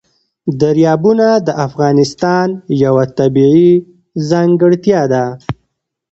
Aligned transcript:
دریابونه 0.61 1.27
د 1.47 1.49
افغانستان 1.67 2.47
یوه 2.83 3.03
طبیعي 3.17 3.71
ځانګړتیا 4.29 5.01
ده. 5.13 5.25